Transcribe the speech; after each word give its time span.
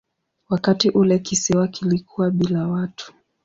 Wakati 0.49 0.89
ule 0.89 1.19
kisiwa 1.19 1.67
kilikuwa 1.67 2.31
bila 2.31 2.67
watu. 2.67 3.13